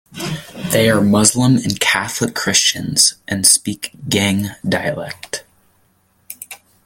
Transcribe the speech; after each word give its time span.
They 0.71 0.89
are 0.89 0.99
Muslim 0.99 1.57
and 1.57 1.79
Catholic 1.79 2.33
Christians 2.33 3.17
and 3.27 3.45
speak 3.45 3.91
Gheg 4.09 4.47
dialect. 4.67 5.43